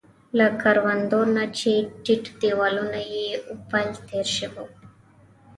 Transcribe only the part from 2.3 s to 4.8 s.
دیوالونه يې ول، تېر شوو.